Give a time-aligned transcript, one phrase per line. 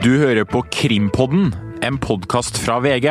[0.00, 1.50] Du hører på Krimpodden,
[1.84, 3.10] en podkast fra VG.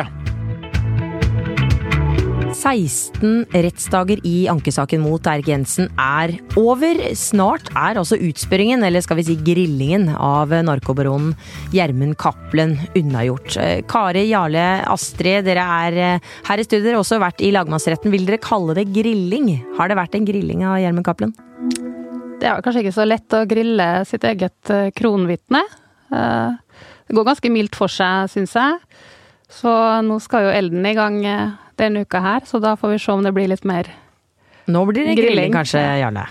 [2.50, 6.98] 16 rettsdager i ankesaken mot Erik Jensen er over.
[7.14, 11.36] Snart er også utspørringen, eller skal vi si grillingen, av narkobaronen
[11.70, 13.54] Gjermund Cappelen unnagjort.
[13.86, 16.88] Kari, Jarle, Astrid, dere er her i studio.
[16.88, 18.10] Dere har også vært i lagmannsretten.
[18.10, 19.52] Vil dere kalle det grilling?
[19.78, 21.36] Har det vært en grilling av Gjermund Cappelen?
[22.42, 25.62] Det er kanskje ikke så lett å grille sitt eget eh, kronvitne.
[26.10, 26.58] Eh,
[27.10, 28.76] det går ganske mildt for seg, syns jeg.
[29.50, 29.70] Så
[30.06, 33.10] nå skal jo elden i gang eh, denne uka her, så da får vi se
[33.10, 33.96] om det blir litt mer grilling.
[34.70, 36.28] Nå blir det grilling, grilling kanskje, Jarle?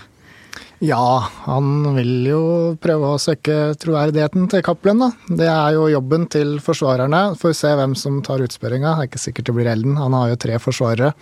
[0.80, 2.42] Ja, han vil jo
[2.80, 5.10] prøve å søke troverdigheten til Cappelen, da.
[5.28, 7.34] Det er jo jobben til forsvarerne.
[7.36, 8.94] Får se hvem som tar utspørringa.
[8.94, 10.00] Det er ikke sikkert det blir Elden.
[10.00, 11.12] Han har jo tre forsvarere.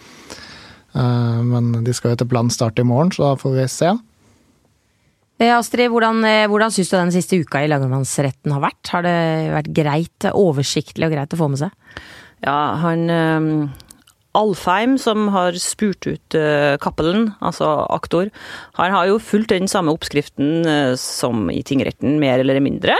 [0.95, 3.91] Men de skal jo til planen starte i morgen, så da får vi se.
[5.39, 8.91] Eh, Astrid, hvordan, eh, hvordan syns du den siste uka i lagmannsretten har vært?
[8.91, 9.19] Har det
[9.55, 12.01] vært greit, oversiktlig og greit å få med seg?
[12.43, 13.51] Ja, han um,
[14.39, 18.33] Alfheim, som har spurt ut uh, Cappelen, altså aktor,
[18.79, 20.67] han har jo fulgt den samme oppskriften
[20.99, 22.99] som i tingretten, mer eller mindre.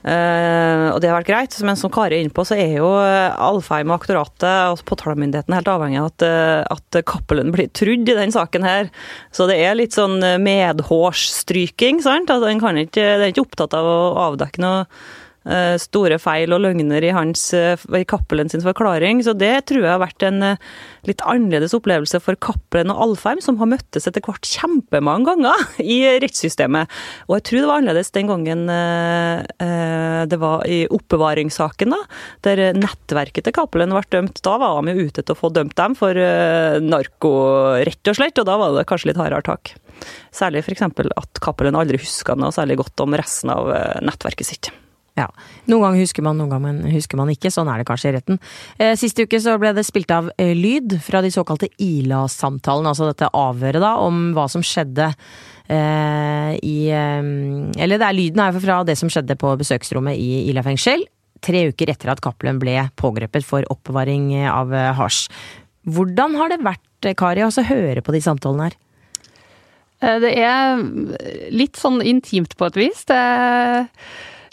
[0.00, 2.88] Uh, og det har vært greit, men som Kari er inne på, så er jo
[3.02, 7.68] eh, Alfheim og aktoratet og altså påtalemyndigheten helt avhengig av at, uh, at Cappelen blir
[7.76, 8.88] trudd i den saken her.
[9.36, 12.32] Så det er litt sånn medhårsstryking, sant.
[12.32, 13.98] Altså, den, ikke, den er ikke opptatt av å
[14.30, 15.19] avdekke noe Eh,
[15.80, 19.22] store feil og løgner i hans eh, i Cappelen sin forklaring.
[19.24, 20.66] Så det tror jeg har vært en eh,
[21.08, 25.64] litt annerledes opplevelse for Cappelen og Alfheim, som har møttes etter hvert kjempemange ganger
[25.96, 26.92] i rettssystemet.
[27.28, 28.66] Og jeg tror det var annerledes den gangen
[30.30, 31.98] det var i oppbevaringssaken, da,
[32.44, 34.42] der nettverket til Cappelen ble dømt.
[34.44, 36.16] Da var de jo ute til å få dømt dem for
[36.84, 37.32] narko,
[37.86, 39.74] rett og slett, og da var det kanskje litt hardere tak.
[40.34, 40.84] Særlig f.eks.
[40.84, 43.72] at Cappelen aldri huska noe særlig godt om resten av
[44.04, 44.72] nettverket sitt.
[45.20, 45.28] Ja.
[45.68, 47.52] Noen ganger husker man, noen ganger husker man ikke.
[47.52, 48.40] Sånn er det kanskje i retten.
[48.80, 53.10] Eh, siste uke så ble det spilt av eh, lyd fra de såkalte Ila-samtalene, altså
[53.10, 58.82] dette avhøret da, om hva som skjedde eh, i Eller det er lyden er fra
[58.86, 61.04] det som skjedde på besøksrommet i Ila fengsel.
[61.40, 65.26] Tre uker etter at Cappelen ble pågrepet for oppbevaring av hasj.
[65.88, 68.76] Hvordan har det vært, Kari, å høre på de samtalene her?
[70.20, 70.82] Det er
[71.52, 73.00] litt sånn intimt på et vis.
[73.08, 73.20] Det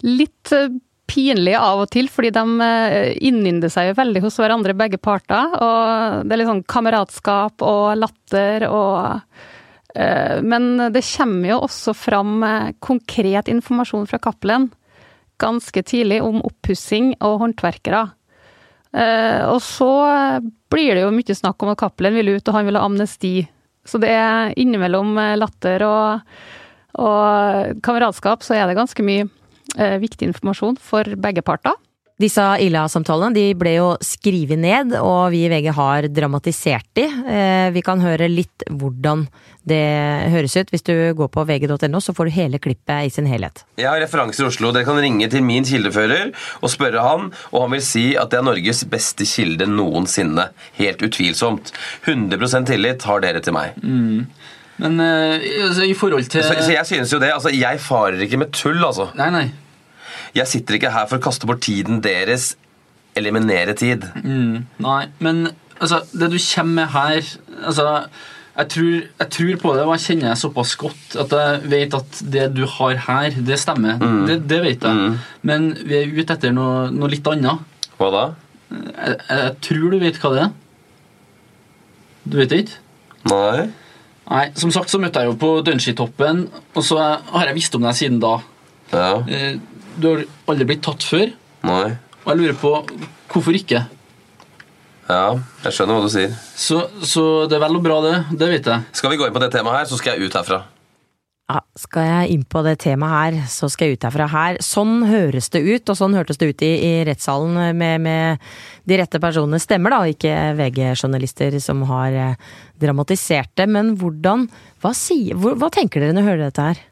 [0.06, 0.70] litt eh,
[1.08, 5.54] pinlig av og til, fordi de eh, innynder seg jo veldig hos hverandre, begge parter.
[5.56, 9.22] Og det er litt sånn kameratskap og latter og
[9.96, 12.44] eh, Men det kommer jo også fram
[12.84, 14.72] konkret informasjon fra Cappelen
[15.38, 18.00] ganske tidlig om oppussing og håndverkere.
[19.54, 19.90] Og så
[20.74, 23.34] blir det jo mye snakk om at Cappelen vil ut, og han vil ha amnesti.
[23.86, 26.34] Så det er innimellom latter og,
[26.98, 29.28] og kameratskap, så er det ganske mye
[29.78, 31.78] viktig informasjon for begge parter.
[32.18, 37.04] Disse Ila-samtalene de ble jo skrevet ned, og vi i VG har dramatisert de.
[37.06, 39.28] Eh, vi kan høre litt hvordan
[39.70, 39.84] det
[40.34, 40.72] høres ut.
[40.74, 43.62] Hvis du går på vg.no, så får du hele klippet i sin helhet.
[43.78, 44.72] Jeg har referanser i Oslo.
[44.74, 46.32] Dere kan ringe til min kildefører
[46.64, 50.48] og spørre han, og han vil si at det er Norges beste kilde noensinne.
[50.82, 51.70] Helt utvilsomt.
[52.10, 53.78] 100% tillit har dere til meg.
[53.86, 54.26] Mm.
[54.82, 55.38] Men uh,
[55.68, 57.30] altså, i forhold til så, så, jeg synes jo det.
[57.34, 59.12] altså, Jeg farer ikke med tull, altså.
[59.18, 59.48] Nei, nei.
[60.38, 62.52] Jeg sitter ikke her for å kaste bort tiden deres.
[63.18, 64.04] Eliminere tid.
[64.22, 65.48] Mm, nei, men
[65.80, 67.22] altså, det du kommer med her
[67.66, 67.88] altså,
[68.58, 71.94] jeg tror, jeg tror, på det, og jeg kjenner deg såpass godt at jeg vet
[71.94, 74.00] at det du har her, det stemmer.
[74.02, 74.24] Mm.
[74.26, 74.98] Det, det, vet jeg.
[74.98, 75.18] Mm.
[75.46, 77.62] Men vi er ute etter noe, noe litt annet.
[78.00, 78.24] Hva da?
[78.74, 80.56] Jeg, jeg, tror du vet hva det er.
[82.28, 82.82] Du vet ikke?
[83.30, 83.68] Nei.
[84.28, 87.86] Nei, Som sagt så møtte jeg jo på Dunshee-toppen, og så har jeg visst om
[87.86, 88.40] deg siden da.
[88.94, 89.24] Ja.
[89.28, 89.60] Eh,
[89.98, 91.32] du har aldri blitt tatt før.
[91.68, 91.92] Nei.
[92.24, 92.74] Og jeg lurer på
[93.32, 93.86] hvorfor ikke?
[95.08, 96.34] Ja, jeg skjønner hva du sier.
[96.60, 98.16] Så, så det er vel og bra, det.
[98.36, 98.88] Det vet jeg.
[99.00, 100.66] Skal vi gå inn på det temaet her, så skal jeg ut herfra.
[101.48, 104.58] Ja, skal jeg inn på det temaet her, så skal jeg ut herfra her.
[104.68, 108.50] Sånn høres det ut, og sånn hørtes det ut i, i rettssalen med, med,
[108.84, 112.52] de rette personene stemmer, da, ikke VG-journalister som har eh,
[112.84, 113.70] dramatisert det.
[113.72, 114.50] Men hvordan
[114.84, 116.84] hva, sier, hva, hva tenker dere når dere hører dette her?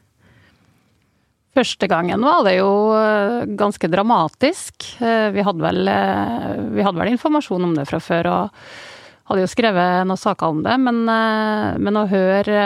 [1.56, 4.90] Første gangen var det jo eh, ganske dramatisk.
[5.00, 8.66] Eh, vi hadde, vel, eh, vi hadde vel informasjon om det fra før og
[9.30, 11.00] hadde jo skrevet noen saker om det, men,
[11.82, 12.60] men å høre,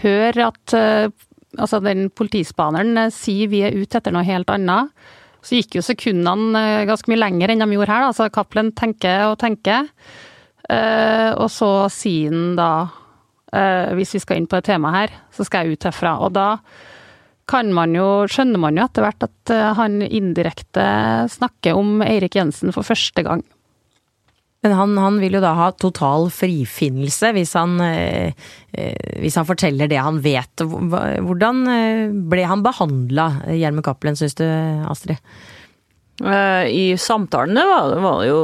[0.00, 4.88] høre at altså den politispaneren sier vi er ute etter noe helt annet,
[5.44, 8.06] så gikk jo sekundene ganske mye lenger enn de gjorde her.
[8.08, 9.92] Altså Cappelen tenker og tenker,
[10.72, 12.72] og så sier han da
[14.00, 16.16] hvis vi skal inn på et tema her, så skal jeg ut herfra.
[16.24, 16.54] Og da
[17.48, 20.88] kan man jo, skjønner man jo etter hvert at eh, han indirekte
[21.32, 23.44] snakker om Eirik Jensen for første gang.
[24.66, 28.34] Men han, han, vil jo da ha total frifinnelse hvis han, eh,
[28.74, 30.64] eh hvis han forteller det han vet.
[30.64, 31.62] Hvordan
[32.30, 34.44] ble han behandla, Gjermund Cappelen, syns du,
[34.90, 35.22] Astrid?
[36.24, 38.38] Eh, I samtalene var, det jo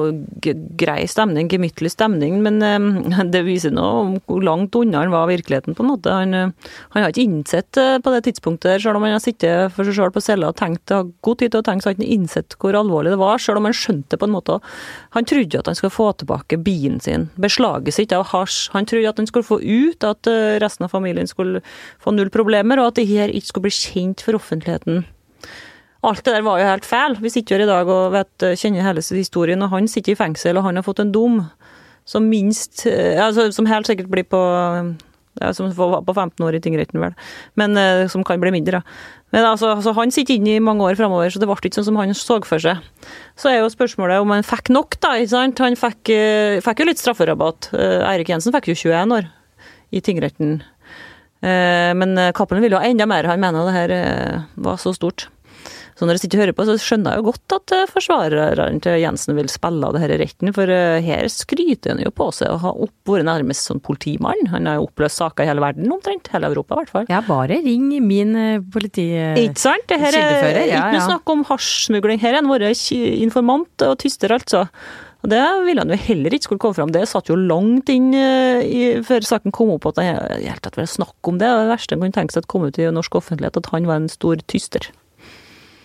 [0.78, 3.86] grei stemning, gemyttlig stemning, men eh, det viser nå
[4.28, 6.12] hvor langt unna han var virkeligheten, på en måte.
[6.14, 6.52] Han, eh,
[6.94, 10.14] han har ikke innsett på det tidspunktet, selv om han har sittet for seg selv
[10.14, 12.58] på cella og tenkt, har god tid til å tenke, så har han ikke innsett
[12.62, 14.60] hvor alvorlig det var, selv om han skjønte det på en måte.
[15.18, 18.68] Han trodde at han skulle få tilbake bilen sin, beslaget sitt av hasj.
[18.76, 20.30] Han trodde at han skulle få ut, at
[20.62, 21.64] resten av familien skulle
[22.02, 25.02] få null problemer, og at det her ikke skulle bli kjent for offentligheten.
[26.04, 27.16] Alt det der var jo helt feil.
[27.22, 30.58] Vi sitter her i dag og vet, kjenner hele historien, og han sitter i fengsel,
[30.60, 31.40] og han har fått en dom
[32.04, 34.40] som minst altså, Som helt sikkert blir på
[35.40, 37.14] ja, som var på 15 år i tingretten, vel.
[37.58, 38.82] Men eh, som kan bli mindre.
[39.34, 41.88] Men altså, altså, han sitter inne i mange år framover, så det ble ikke sånn
[41.88, 42.84] som han så for seg.
[43.40, 45.16] Så er jo spørsmålet om han fikk nok, da.
[45.18, 45.64] ikke sant?
[45.64, 47.72] Han fikk, eh, fikk jo litt strafferabatt.
[47.74, 49.28] Eh, Eirik Jensen fikk jo 21 år
[49.94, 50.62] i tingretten.
[51.44, 53.26] Men Cappelen ville jo enda mer.
[53.28, 53.90] Han mener det her
[54.64, 55.26] var så stort.
[55.94, 58.80] Så når jeg sitter og hører på, så skjønner jeg jo godt at eh, forsvareren
[58.82, 62.10] til Jensen vil spille av det her i retten, for eh, her skryter han jo
[62.14, 62.72] på seg å ha
[63.06, 64.48] vært nærmest sånn politimann.
[64.50, 67.08] Han har jo oppløst saker i hele verden omtrent, hele Europa i hvert fall.
[67.12, 68.68] Ja, bare ring min politikildefører.
[68.74, 69.06] politi...
[69.46, 69.86] Ikke sant?
[69.90, 71.06] Det her er ikke noe ja.
[71.06, 72.18] snakk om hasjsmugling.
[72.22, 74.66] Her er han vært informant og tyster, altså.
[75.24, 76.90] Og Det ville han jo heller ikke skulle komme fram.
[76.92, 80.90] Det satt jo langt inn i, før saken kom opp at det helt tatt var
[80.90, 81.48] snakk om det.
[81.48, 84.02] Det verste en kunne tenke seg at kom ut i norsk offentlighet, at han var
[84.02, 84.90] en stor tyster.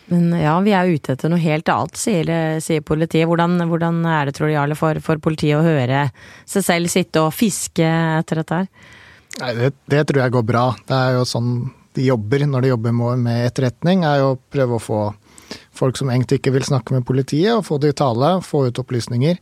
[0.10, 2.30] Men ja, vi er ute etter noe helt annet, sier,
[2.66, 3.28] sier politiet.
[3.30, 6.08] Hvordan, hvordan, er det, tror du, Jarle, for, for, politiet å høre
[6.50, 8.72] seg selv sitte og fiske etter dette her?
[9.40, 10.64] Nei, det, det, tror jeg går bra.
[10.90, 11.52] Det er jo sånn
[11.98, 15.02] de jobber når de jobber med etterretning, er jo å prøve å få
[15.80, 18.82] folk som egentlig ikke vil snakke med politiet, og få de i tale, få ut
[18.82, 19.40] opplysninger.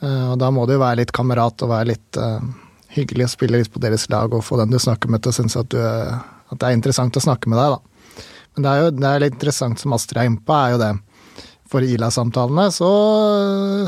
[0.00, 2.40] Eh, og da må det jo være litt kamerat og være litt uh,
[2.96, 5.38] hyggelig å spille litt på deres lag og få den du snakker med til å
[5.40, 7.89] synes at, du, at det er interessant å snakke med deg, da.
[8.54, 10.82] Men det er jo det er litt interessant som Astrid er inne på, er jo
[10.82, 10.92] det.
[11.70, 12.90] For Ila-samtalene så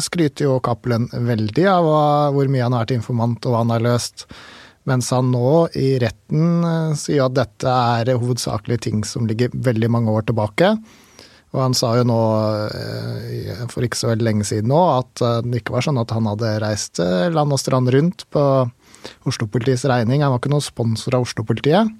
[0.05, 1.89] skryter jo Cappelen veldig av
[2.37, 4.29] hvor mye han har vært informant og hva han har løst.
[4.89, 9.91] Mens han nå i retten eh, sier at dette er hovedsakelig ting som ligger veldig
[9.95, 10.75] mange år tilbake.
[11.53, 12.21] Og han sa jo nå
[12.73, 16.15] eh, for ikke så veldig lenge siden nå at eh, det ikke var sånn at
[16.15, 18.45] han hadde reist land og strand rundt på
[19.27, 20.23] Oslo-politiets regning.
[20.23, 21.91] Han var ikke noen sponsor av Oslo-politiet.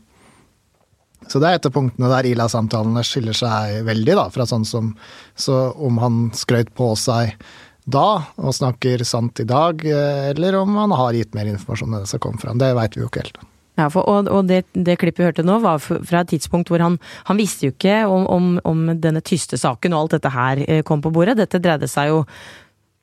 [1.31, 4.93] Så det er et av punktene der Ila-samtalene skiller seg veldig, da, fra sånn som
[5.39, 7.37] så om han skrøt på seg
[7.85, 12.05] da og snakker sant i dag, eh, eller om han har gitt mer informasjon enn
[12.05, 12.61] det som kom fram.
[12.63, 13.41] Det veit vi jo ikke helt.
[13.81, 16.83] Ja, for, og, og det, det, klippet vi hørte nå, var fra et tidspunkt hvor
[16.85, 20.61] han, han visste jo ikke om, om, om denne tyste saken og alt dette her
[20.67, 21.39] eh, kom på bordet.
[21.41, 22.21] Dette dreide seg jo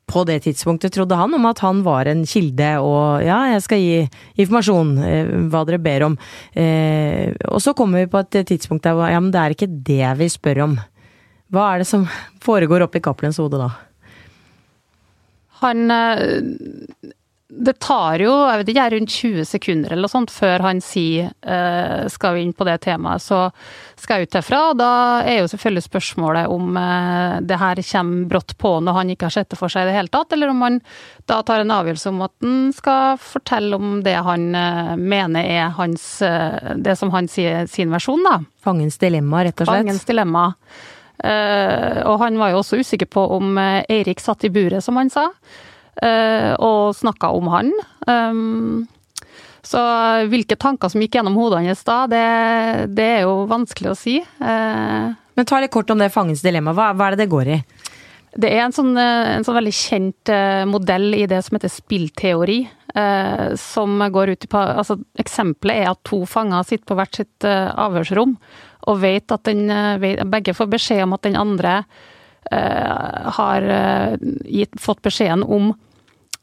[0.10, 3.84] på det tidspunktet trodde han om at han var en kilde, og ja, jeg skal
[3.84, 3.98] gi
[4.42, 6.18] informasjon, eh, hva dere ber om.
[6.58, 10.16] Eh, og så kommer vi på et tidspunkt der ja, men det er ikke det
[10.20, 10.80] vi spør om.
[11.54, 12.08] Hva er det som
[12.46, 13.70] foregår oppi Cappelens hode da?
[15.64, 16.40] Han eh,
[17.50, 21.32] det tar jo jeg vet ikke, rundt 20 sekunder eller noe sånt før han sier
[21.42, 23.48] eh, skal vi inn på det temaet, så
[23.98, 24.60] skal jeg ut derfra.
[24.70, 24.92] Og da
[25.26, 29.36] er jo selvfølgelig spørsmålet om eh, det her kommer brått på når han ikke har
[29.40, 30.78] sett det for seg i det hele tatt, eller om han
[31.30, 35.74] da tar en avgjørelse om at han skal fortelle om det han eh, mener er
[35.80, 38.38] hans, det som han sier sin versjon, da.
[38.62, 39.88] Fangens dilemma, rett og slett.
[39.88, 40.46] Fangens dilemma.
[41.20, 45.26] og han var jo også usikker på om Eirik satt i buret, som han sa.
[46.02, 47.74] Eh, og snakka om han.
[48.08, 48.88] Um,
[49.62, 49.82] så
[50.32, 52.24] hvilke tanker som gikk gjennom hodet hans da, det,
[52.96, 54.18] det, er jo vanskelig å si.
[54.24, 56.74] Eh, Men ta litt kort om det fangens dilemma.
[56.76, 57.60] Hva, hva er det det går i?
[58.40, 60.32] Det er en sånn, eh, en sånn, veldig kjent
[60.70, 62.62] modell i det som heter spillteori.
[63.62, 68.34] som går ut i altså Eksempelet er at to fanger sitter på hvert sitt avhørsrom
[68.90, 69.70] og vet at den,
[70.32, 71.84] begge får beskjed om at den andre
[72.50, 73.68] har
[74.42, 75.70] gitt, fått beskjeden om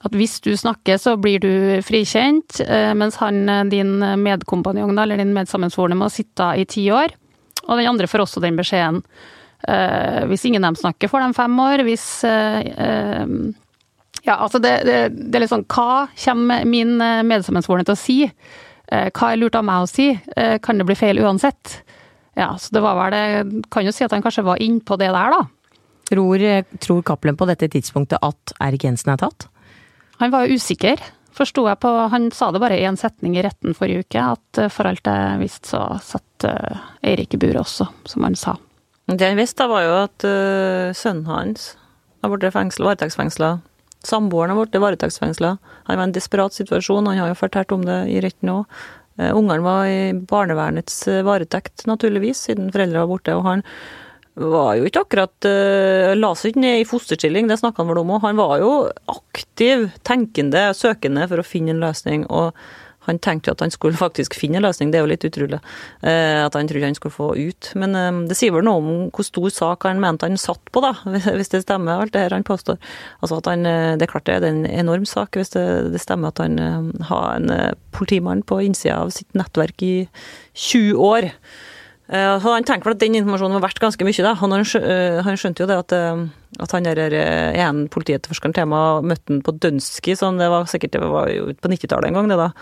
[0.07, 1.53] at hvis du snakker, så blir du
[1.85, 7.15] frikjent, eh, mens han, eh, din medkompanjong, eller din medsammensvorne, må sitte i ti år.
[7.67, 9.03] Og den andre får også den beskjeden.
[9.67, 11.85] Eh, hvis ingen av dem snakker, får de fem år.
[11.85, 12.07] Hvis
[14.27, 18.17] Ja, altså det, det, det er litt sånn Hva kommer min medsammensvorne til å si?
[18.91, 20.09] Hva er lurt av meg å si?
[20.35, 21.77] Kan det bli feil uansett?
[22.35, 25.13] Ja, så det var vel det Kan jo si at han kanskje var innpå det
[25.15, 25.47] der, da.
[26.11, 26.43] Tror,
[26.83, 29.47] tror Cappelen på dette tidspunktet at Erik Jensen er tatt?
[30.21, 31.01] Han var usikker,
[31.37, 34.63] forsto jeg på Han sa det bare i en setning i retten forrige uke, at
[34.63, 38.57] eh, for alt jeg visste, så satt uh, Eirik i buret også, som han sa.
[39.07, 41.75] Det han visste, var jo at uh, sønnen hans
[42.25, 43.59] har blitt varetektsfengsla.
[44.07, 45.57] Samboeren har blitt varetektsfengsla.
[45.91, 48.81] Han var i en desperat situasjon, han har jo fortalt om det i retten òg.
[49.17, 53.33] Ungene var i barnevernets varetekt, naturligvis, siden foreldrene var borte.
[53.33, 53.63] og han
[54.37, 58.03] var jo ikke akkurat uh, La seg ikke ned i fosterstilling, det snakka han vel
[58.03, 58.25] om òg.
[58.27, 58.73] Han var jo
[59.11, 62.27] aktiv, tenkende, søkende for å finne en løsning.
[62.29, 62.53] Og
[63.07, 65.61] han tenkte jo at han skulle faktisk finne en løsning, det er jo litt utrolig.
[66.05, 67.71] Uh, at han trodde han skulle få ut.
[67.81, 70.83] Men uh, det sier vel noe om hvor stor sak han mente han satt på,
[70.85, 70.93] da,
[71.39, 72.77] hvis det stemmer, alt det her han påstår.
[73.23, 73.65] Altså at han,
[73.97, 75.65] Det er klart det er en enorm sak hvis det,
[75.95, 76.61] det stemmer at han
[77.09, 77.55] har en
[77.97, 79.95] politimann på innsida av sitt nettverk i
[80.53, 81.31] 20 år.
[82.07, 84.35] Uh, han tenkte vel at den informasjonen var verdt ganske mye.
[84.39, 89.33] Han, uh, han skjønte jo det at, uh, at han der ene politietterforskeren tema møtte
[89.33, 92.39] han på Dønski, sånn det var sikkert det var jo på 90-tallet en gang, det
[92.39, 92.53] da.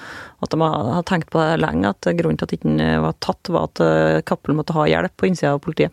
[0.45, 3.69] At de hadde tenkt på det lenge, at grunnen til at ikke var tatt, var
[3.69, 3.85] at
[4.31, 5.93] Cappelen måtte ha hjelp på innsida av politiet.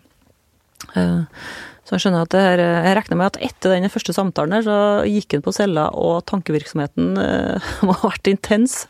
[1.91, 4.63] Så jeg skjønner at det her, jeg regner med at etter den første samtalen her,
[4.63, 4.75] så
[5.11, 7.09] gikk han på cella, og tankevirksomheten
[7.87, 8.85] må ha vært intens.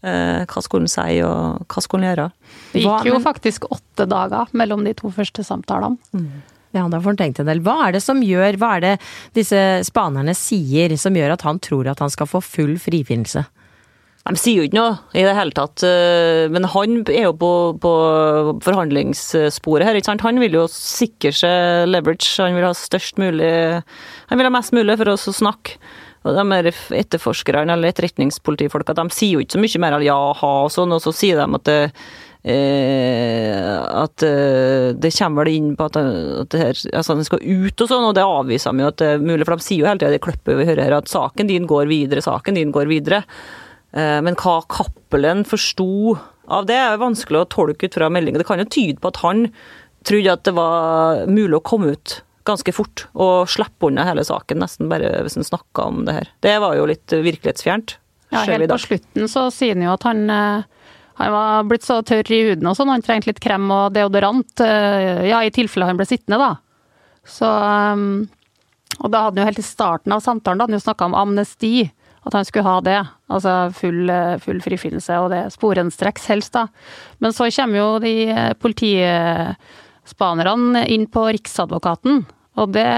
[0.00, 2.28] Eh, hva skulle han si, og hva skulle han gjøre?
[2.72, 6.00] Det gikk jo faktisk åtte dager mellom de to første samtalene.
[6.16, 6.40] Mm.
[6.72, 7.60] Ja, da får han tenkt en del.
[7.64, 8.94] Hva er det som gjør, hva er det
[9.36, 13.44] disse spanerne sier som gjør at han tror at han skal få full frifinnelse?
[14.28, 17.52] De sier jo ikke noe i det hele tatt, eh, men han er jo på,
[17.80, 17.92] på
[18.66, 19.96] forhandlingssporet her.
[19.96, 20.24] ikke sant?
[20.26, 23.48] Han vil jo sikre seg leverage, han vil ha størst mulig
[24.28, 25.78] Han vil ha mest mulig for oss å snakke.
[26.26, 26.68] Og de er
[26.98, 31.00] etterforskerne eller etterretningspolitifolka de sier jo ikke så mye mer enn ja-ha og sånn, og
[31.00, 31.78] så sier de at det,
[32.52, 35.96] eh, at eh, det kommer vel inn på at,
[36.42, 39.00] at det her, altså den skal ut og sånn, og det avviser de jo at
[39.00, 40.98] det er mulig, for de sier jo hele tida i det klippet vi hører her,
[40.98, 43.22] at saken din går videre, saken din går videre.
[43.96, 46.16] Eh, men hva Cappelen forsto
[46.48, 48.40] av det, er vanskelig å tolke ut fra meldinga.
[48.40, 49.48] Det kan jo tyde på at han
[50.08, 54.62] trodde at det var mulig å komme ut ganske fort og slippe unna hele saken,
[54.62, 56.30] nesten bare hvis han snakka om det her.
[56.44, 57.98] Det var jo litt virkelighetsfjernt.
[58.32, 60.64] Ja, helt på slutten så sier han jo at han, eh,
[61.20, 64.64] han var blitt så tørr i huden og sånn, han trengte litt krem og deodorant.
[64.64, 66.50] Eh, ja, i tilfelle han ble sittende, da.
[67.28, 68.02] Så eh,
[68.98, 71.06] Og da hadde han jo helt i starten av samtalen da hadde han jo snakka
[71.06, 71.72] om amnesti.
[72.28, 73.00] At han skulle ha det.
[73.32, 74.04] Altså full,
[74.44, 76.68] full frifinnelse, og det sporenstreks helst, da.
[77.24, 78.14] Men så kommer jo de
[78.60, 82.88] politispanerne inn på Riksadvokaten og det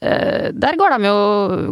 [0.00, 1.18] eh, der går de jo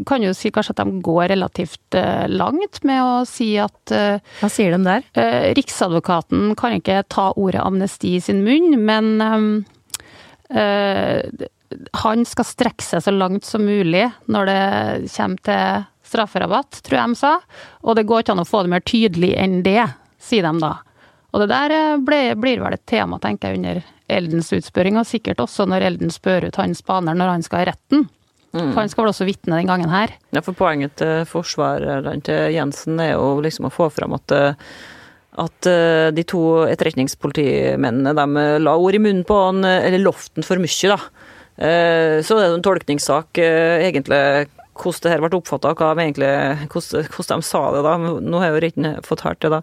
[0.08, 4.18] Kan jo si kanskje at de går relativt eh, langt med å si at eh,
[4.40, 5.06] Hva sier de der?
[5.56, 9.64] Riksadvokaten kan ikke ta ordet amnesti i sin munn, men
[10.46, 14.60] han skal strekke seg så langt som mulig når det
[15.16, 17.32] kommer til strafferabatt, tror jeg de sa.
[17.84, 19.82] Og det går ikke an å få det mer tydelig enn det,
[20.22, 20.76] sier de da.
[21.34, 25.42] Og det der ble, blir vel et tema, tenker jeg, under Eldens utspørring, og sikkert
[25.42, 28.06] også når Elden spør ut han spaner når han skal i retten.
[28.56, 28.70] Mm.
[28.70, 30.14] For han skal vel også vitne den gangen her.
[30.32, 34.32] Ja, for poenget til forsvareren til Jensen er jo liksom å få fram at
[35.36, 40.46] at eh, de to etterretningspolitimennene de la ord i munnen på han, eller lovte han
[40.46, 40.96] for mye, da.
[41.56, 46.14] Eh, så det er en tolkningssak, eh, egentlig, hvordan det her ble oppfatta, hvordan,
[46.70, 47.94] hvordan, de sa det da.
[48.22, 49.60] Nå har jeg jo ikke fått hørt det, da.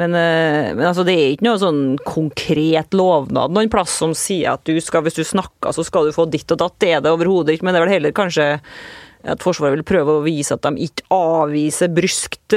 [0.00, 4.54] Men, eh, men, altså, det er ikke noe sånn konkret lovnad noen plass som sier
[4.54, 6.78] at du skal, hvis du snakker, så skal du få ditt og datt.
[6.82, 8.50] Det er det overhodet ikke, men det er vel heller kanskje
[9.30, 12.54] at Forsvaret vil prøve å vise at de ikke avviser bryskt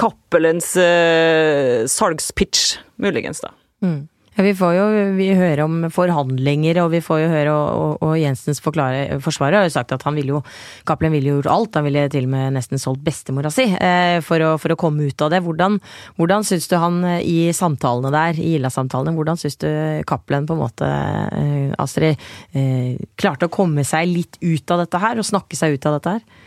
[0.00, 3.52] Cappelens uh, salgspitch, muligens, da.
[3.84, 4.06] Mm.
[4.38, 4.82] Ja, vi får jo
[5.16, 9.58] vi hører om forhandlinger, og vi får jo høre og, og, og Jensens forklare, forsvarer
[9.58, 10.42] har jo sagt at han ville jo
[10.86, 11.78] Cappelen ville gjort alt.
[11.80, 15.10] Han ville til og med nesten solgt bestemora si eh, for, å, for, å, komme
[15.10, 15.42] ut av det.
[15.42, 15.80] Hvordan,
[16.20, 19.66] hvordan syns du han eh, i samtalene der, i Ila-samtalene, hvordan syns du
[20.06, 22.22] Cappelen på en måte, eh, Astrid,
[22.54, 25.98] eh, klarte å komme seg litt ut av dette her, og snakke seg ut av
[25.98, 26.46] dette her?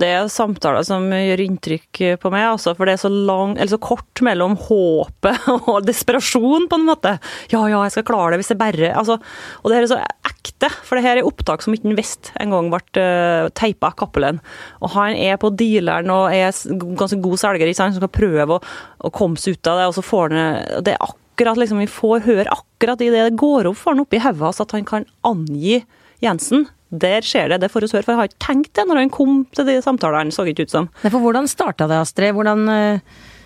[0.00, 3.78] Det er samtaler som gjør inntrykk på meg, altså, for det er så, lang, så
[3.82, 7.16] kort mellom håpet og desperasjon, på en måte.
[7.52, 9.18] Ja, ja, jeg skal klare det hvis jeg bare altså,
[9.60, 12.34] Og det her er så ekte, for det her er opptak som ikke han visste
[12.42, 14.40] engang ble uh, teipa av Cappelen.
[14.80, 16.54] Og han er på dealeren og er
[16.96, 18.62] ganske god selger, som skal prøve å,
[19.02, 21.90] å komme seg ut av det, og så får han Det er akkurat liksom, vi
[21.90, 24.86] får høre akkurat i det det går opp for han oppi hodet hans at han
[24.88, 25.82] kan angi
[26.22, 27.60] Jensen der skjer det.
[27.62, 29.78] Det får vi høre, for jeg har ikke tenkt det når han kom til de
[29.82, 30.88] samtalene, så ikke ut som.
[31.02, 32.34] Nei, for hvordan starta det, Astrid?
[32.36, 33.00] Hvordan, eh,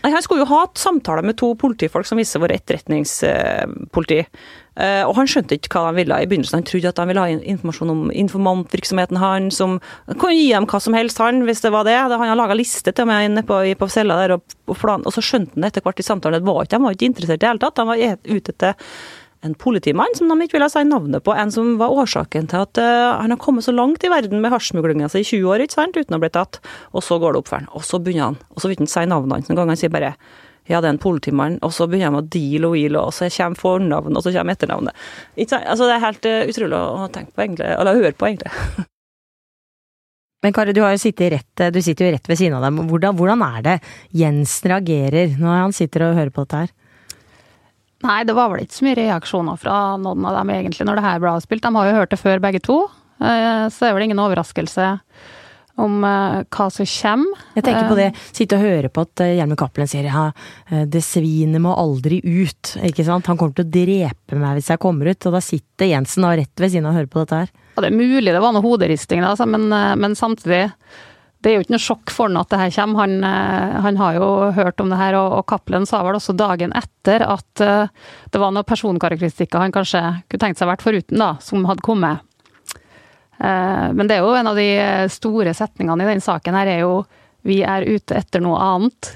[0.05, 2.61] Nei, Han skulle jo ha hatt samtaler med to politifolk som viste seg å være
[2.61, 4.19] etterretningspoliti.
[4.77, 6.59] Eh, Og han skjønte ikke hva de ville i begynnelsen.
[6.61, 9.79] Han trodde at de ville ha informasjon om informantvirksomheten hans, som
[10.21, 11.97] kunne gi dem hva som helst, han, hvis det var det.
[11.97, 15.03] Det- Han hadde laga liste til meg inne på, på cella der, og, og, plan,
[15.07, 17.49] og så skjønte han etter hvert i samtalen at de var ikke interessert i det
[17.49, 17.75] hele tatt.
[17.75, 18.75] De var e- ute etter
[19.45, 22.81] en politimann som de ikke ville si navnet på, en som var årsaken til at
[22.81, 25.79] uh, han har kommet så langt i verden med hasjsmuglinga si i 20 år, ikke
[25.79, 26.61] sant, uten å bli tatt.
[26.97, 28.91] Og så går det opp for han, og så begynner han, og så vil han
[28.91, 30.17] si navnet hans en han sier bare
[30.67, 33.29] ja, det er en politimann, og så begynner han å deale og wheele, og så
[33.31, 35.07] kommer fornavnet, og så kommer etternavnet.
[35.37, 35.69] Ikke sant?
[35.71, 38.87] Altså, det er helt uh, utrolig å tenke på, egentlig, eller høre på, egentlig.
[40.45, 42.83] Men Kari, du rett, du sitter jo rett ved siden av dem.
[42.87, 43.77] Hvordan, hvordan er det
[44.15, 46.75] Jensen reagerer når han sitter og hører på dette her?
[48.05, 51.07] Nei, det var vel ikke så mye reaksjoner fra noen av dem egentlig når det
[51.07, 51.65] her ble avspilt.
[51.65, 52.83] De har jo hørt det før begge to,
[53.25, 54.91] eh, så det er vel ingen overraskelse
[55.81, 57.43] om eh, hva som kommer.
[57.57, 60.29] Jeg tenker på Eh, det, sitte og høre på at Hjelme Cappelen sier ja,
[60.71, 63.29] eh, det svinet må aldri ut, ikke sant.
[63.31, 66.35] Han kommer til å drepe meg hvis jeg kommer ut, og da sitter Jensen da
[66.37, 67.53] rett ved siden av og hører på dette her.
[67.77, 70.67] Ja, det er mulig det var noe hoderisting, da, altså, men, eh, men samtidig
[71.45, 73.05] det er jo ikke noe sjokk for han at det her kommer.
[73.05, 76.35] Han, eh, han har jo hørt om det her, og, og Cappelen sa vel også
[76.37, 77.93] dagen etter at eh,
[78.33, 82.25] det var noen personkarakteristikker han kanskje kunne tenkt seg vært foruten, da, som hadde kommet.
[83.39, 84.71] Eh, Men det er jo en av de
[85.13, 87.05] store setningene i den saken her, er jo
[87.47, 89.13] 'vi er ute etter noe annet'.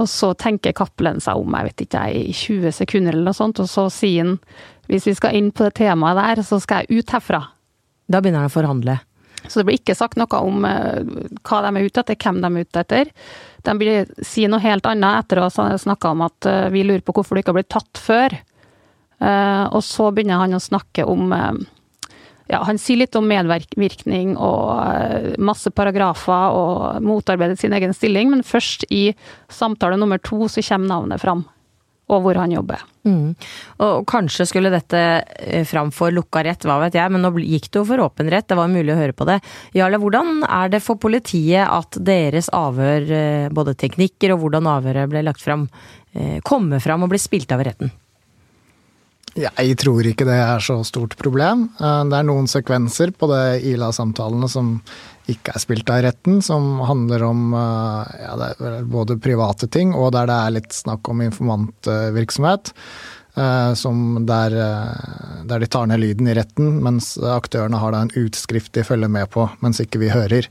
[0.00, 3.60] Og så tenker Cappelen seg om, jeg vet ikke, i 20 sekunder eller noe sånt,
[3.60, 4.38] og så sier han
[4.88, 7.44] hvis vi skal inn på det temaet der, så skal jeg ut herfra.
[8.08, 8.98] Da begynner han å forhandle.
[9.48, 11.02] Så det blir ikke sagt noe om eh,
[11.42, 13.12] hva de er ute etter, hvem de er ute etter.
[13.66, 17.04] De blir si noe helt annet etter å ha snakka om at eh, vi lurer
[17.04, 18.36] på hvorfor du ikke har blitt tatt før.
[19.22, 21.30] Eh, og så begynner han å snakke om
[22.50, 28.42] ja, Han sier litt om medvirkning og masse paragrafer og motarbeidet sin egen stilling, men
[28.44, 29.12] først i
[29.48, 31.46] samtale nummer to så kommer navnet fram,
[32.10, 32.82] og hvor han jobber.
[33.06, 33.32] Mm.
[33.82, 35.00] Og kanskje skulle dette
[35.68, 38.48] framfor fram lukka rett, hva vet jeg, men nå gikk det jo for åpen rett,
[38.50, 39.38] det var mulig å høre på det.
[39.78, 45.10] Jarle, hvordan er det for politiet at deres avhør, eh, både teknikker og hvordan avhøret
[45.10, 45.68] ble lagt fram,
[46.14, 47.92] eh, kommer fram og blir spilt av retten?
[49.32, 51.70] Jeg tror ikke det er så stort problem.
[51.80, 54.74] Eh, Det er noen sekvenser på det Ila-samtalene som
[55.30, 60.28] ikke er spilt av retten, som handler om eh, ja, både private ting og der
[60.28, 62.72] det er litt snakk om informantvirksomhet.
[63.36, 64.50] eh, Som der,
[65.48, 69.08] der de tar ned lyden i retten, mens aktørene har da en utskrift de følger
[69.08, 70.48] med på, mens ikke vi hører.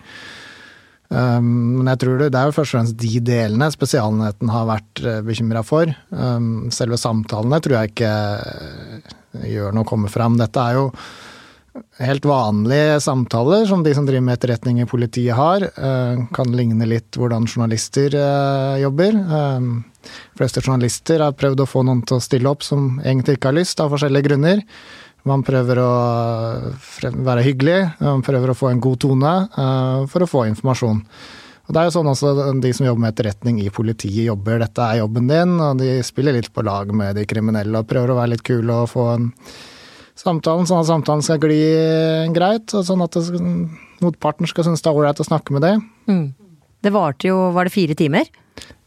[1.12, 4.70] Um, men jeg tror det, det er jo først og fremst de delene Spesialenheten har
[4.70, 5.92] vært bekymra for.
[6.16, 9.12] Um, selve samtalene tror jeg ikke eh,
[9.52, 10.40] gjør noe å komme fram.
[10.40, 10.88] Dette er jo
[12.04, 15.68] helt vanlige samtaler som de som driver med etterretning i politiet har.
[15.76, 19.20] Uh, kan ligne litt hvordan journalister uh, jobber.
[19.20, 23.52] De fleste journalister har prøvd å få noen til å stille opp som egentlig ikke
[23.52, 24.64] har lyst, av forskjellige grunner.
[25.30, 25.92] Man prøver å
[27.02, 31.04] være hyggelig, man prøver å få en god tone eh, for å få informasjon.
[31.62, 34.82] Og det er jo sånn også De som jobber med etterretning i politiet jobber, dette
[34.82, 38.18] er jobben din, og de spiller litt på lag med de kriminelle og prøver å
[38.18, 39.30] være litt kule og få en
[40.22, 41.62] samtalen sånn at samtalen skal gli
[42.36, 43.40] greit, og sånn at det,
[44.04, 45.86] motparten skal synes det er ålreit å snakke med deg.
[46.82, 48.30] Det varte jo, var det fire timer?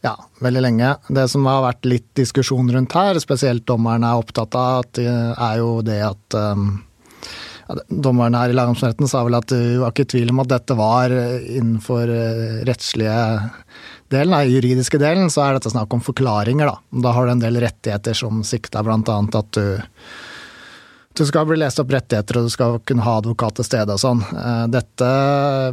[0.05, 0.13] Ja,
[0.43, 0.91] veldig lenge.
[1.09, 5.55] Det som har vært litt diskusjon rundt her, spesielt dommerne er opptatt av, at er
[5.61, 6.67] jo det at um,
[7.65, 10.51] ja, Dommerne her i lagmannsretten sa vel at du var ikke i tvil om at
[10.51, 13.15] dette var innenfor eh, rettslige
[14.13, 17.01] delen, den juridiske delen, så er dette snakk om forklaringer, da.
[17.07, 19.65] Da har du en del rettigheter som blant annet at du
[21.15, 24.01] du skal bli lest opp rettigheter, og du skal kunne ha advokat til stede og
[24.01, 24.21] sånn.
[24.35, 25.09] Eh, Dette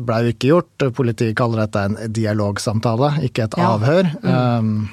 [0.07, 0.88] blei jo ikke gjort.
[0.96, 3.76] Politiet kaller dette en dialogsamtale, ikke et Ja.
[3.76, 4.11] avhør.
[4.24, 4.90] Um,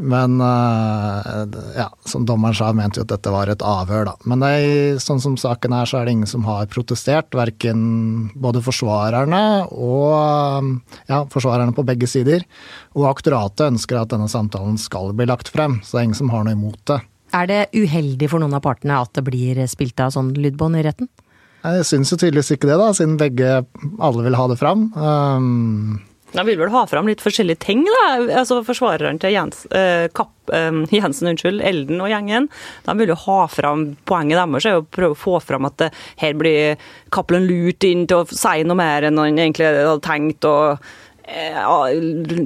[0.00, 4.12] Men eh, ja, som dommeren sa, mente jo at dette var et avhør, da.
[4.30, 7.34] Men det sånn som saken er, så er det ingen som har protestert.
[7.34, 10.78] Verken både forsvarerne og
[11.10, 12.46] ja, forsvarerne på begge sider.
[12.94, 16.30] Og aktoratet ønsker at denne samtalen skal bli lagt frem, så det er ingen som
[16.30, 17.00] har noe imot det.
[17.36, 20.84] Er det uheldig for noen av partene at det blir spilt av sånn lydbånd i
[20.86, 21.10] retten?
[21.58, 23.62] Jeg syns jo tydeligvis ikke det, da, siden begge
[23.98, 24.86] alle vil ha det fram.
[24.94, 25.98] Um,
[26.32, 28.04] De vil vel ha fram litt forskjellige ting, da.
[28.42, 32.48] Altså Forsvareren til Jens, eh, Kapp, eh, Jensen, unnskyld, Elden og gjengen.
[32.86, 35.76] De vil jo ha fram Poenget deres er jo å prøve å få fram at
[35.82, 35.90] det,
[36.22, 36.76] her blir
[37.10, 40.44] Cappelen lurt inn til å si noe mer enn han egentlig hadde tenkt.
[40.44, 40.78] og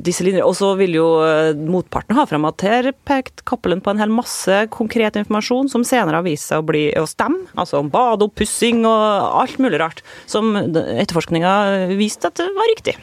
[0.03, 0.45] disse linjer.
[0.47, 4.13] Og så vil jo eh, motparten ha fram at her pekte Cappelen på en hel
[4.13, 7.47] masse konkret informasjon som senere har vist seg å bli å stemme.
[7.55, 10.03] Altså om badeoppussing og alt mulig rart.
[10.31, 11.55] Som etterforskninga
[11.95, 12.99] viste at det var riktig.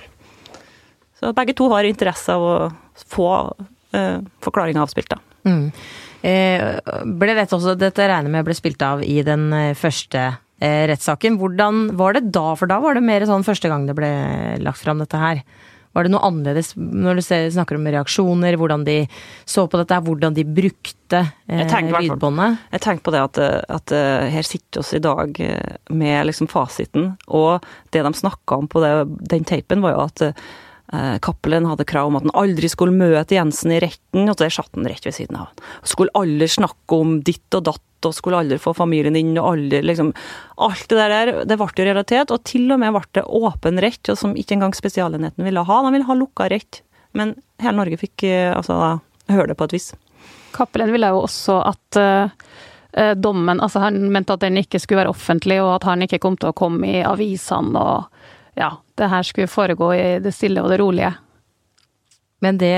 [1.20, 2.54] Så begge to har interesse av å
[3.10, 3.32] få
[3.96, 5.20] eh, forklaringa avspilt, da.
[5.48, 5.72] Mm.
[6.20, 6.64] Eh,
[7.20, 10.26] ble dette også, dette regner med ble spilt av i den eh, første
[10.60, 11.40] eh, rettssaken.
[11.40, 12.54] Hvordan var det da?
[12.60, 14.12] For da var det mer sånn første gang det ble
[14.64, 15.44] lagt fram dette her.
[15.96, 19.00] Var det noe annerledes når du snakker om reaksjoner, hvordan de
[19.50, 22.64] så på dette, hvordan de brukte eh, lydbåndet?
[22.76, 23.42] Jeg tenkte på det at,
[23.80, 23.96] at,
[24.30, 25.34] her sitter oss i dag
[25.90, 28.94] med liksom fasiten, og det de snakka om på det,
[29.34, 30.50] den teipen, var jo at eh,
[31.22, 34.74] Cappelen hadde krav om at han aldri skulle møte Jensen i retten, og der satt
[34.74, 35.52] han rett ved siden av.
[35.86, 39.82] Skulle aldri snakke om ditt og datt og skulle aldri få familien inn, og aldri
[39.84, 40.14] liksom
[40.60, 44.12] Alt det der, det ble jo realitet, og til og med ble det åpen rett,
[44.18, 45.82] som ikke engang Spesialenheten ville ha.
[45.86, 46.82] De ville ha lukka rett.
[47.16, 49.94] Men hele Norge fikk altså altså, høre det på et vis.
[50.56, 55.14] Cappelen ville jo også at uh, dommen Altså, han mente at den ikke skulle være
[55.14, 58.19] offentlig, og at han ikke kom til å komme i avisene, og
[58.58, 61.14] ja, det her skulle foregå i det stille og det rolige.
[62.44, 62.76] Men det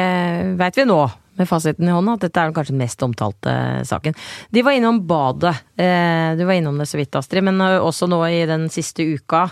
[0.57, 1.01] veit vi nå,
[1.37, 3.53] med fasiten i hånda, at dette er den kanskje mest omtalte
[3.87, 4.17] saken.
[4.49, 5.53] De var innom badet.
[5.79, 9.45] Eh, du var innom det så vidt, Astrid, men også nå i den siste uka,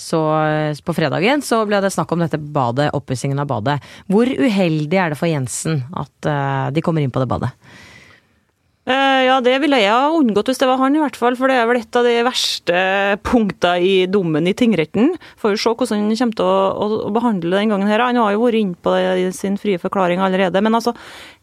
[0.00, 0.20] så
[0.84, 3.78] på fredagen, så ble det snakk om dette badet, oppussingen av badet.
[4.08, 7.52] Hvor uheldig er det for Jensen at eh, de kommer inn på det badet?
[8.90, 11.36] Eh, ja, det ville jeg ha unngått hvis det var han, i hvert fall.
[11.38, 12.80] For det er vel et av de verste
[13.26, 15.12] punktene i dommen i tingretten.
[15.38, 18.02] Får jo se hvordan han kommer til å, å, behandle den gangen her.
[18.02, 20.62] Han har jo vært inne på det i sin frie forklaring allerede.
[20.64, 20.96] Men altså,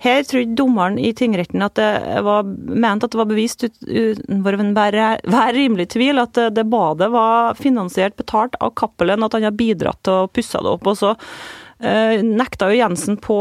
[0.03, 5.53] her trodde dommeren i tingretten at det var ment at det var bevist utenfor enhver
[5.57, 10.03] rimelig tvil at det, det badet var finansiert, betalt av Cappelen, at han har bidratt
[10.05, 10.85] til å pusse det opp.
[10.87, 11.15] og så
[11.79, 13.37] Eh, nekta jo Jensen på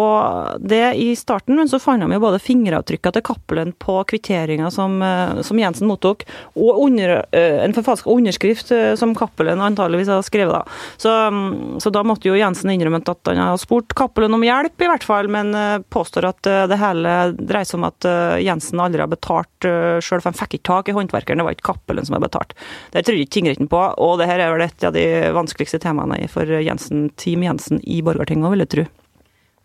[0.61, 5.01] det i starten, men så fant de jo både fingeravtrykka til Cappelen på kvitteringa som,
[5.03, 10.53] eh, som, Jensen mottok, og under, eh, en forfalska underskrift som Cappelen antageligvis har skrevet.
[10.53, 10.65] da.
[10.99, 14.81] Så, mm, så, da måtte jo Jensen innrømme at han har spurt Cappelen om hjelp,
[14.81, 18.09] i hvert fall, men påstår at det hele dreier seg om at
[18.43, 21.69] Jensen aldri har betalt sjøl, for han fikk ikke tak i håndverkeren, det var ikke
[21.73, 22.55] Cappelen som hadde betalt.
[22.95, 25.07] Det trodde ikke tingretten på, og det her er vel et av de
[25.37, 28.87] vanskeligste temaene for Jensen, Team Jensen i Borgartinget, vil jeg tro.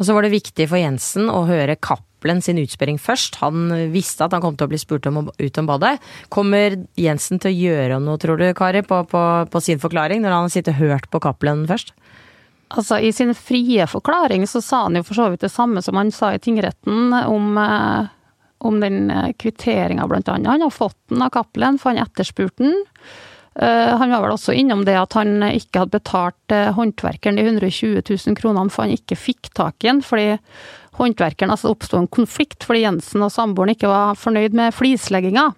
[0.01, 3.37] Og så var det viktig for Jensen å høre Cappelen sin utspørring først.
[3.43, 5.91] Han visste at han kom til å bli spurt om, ut om badet.
[6.33, 9.21] Kommer Jensen til å gjøre noe, tror du, Kari, på, på,
[9.53, 11.93] på sin forklaring, når han har sittet og hørt på Cappelen først?
[12.71, 15.97] Altså, I sin frie forklaring så sa han jo for så vidt det samme som
[15.99, 18.05] han sa i tingretten om, eh,
[18.63, 20.47] om den eh, kvitteringa, blant annet.
[20.47, 22.77] Han har fått den av Cappelen, for han etterspurte den.
[23.59, 27.99] Eh, han var vel også innom det at han ikke hadde betalt håndverkeren de 120
[28.07, 30.37] 000 kronene for han ikke fikk tak i den, fordi
[30.95, 35.49] håndverkeren, altså det oppsto en konflikt fordi Jensen og samboeren ikke var fornøyd med flislegginga.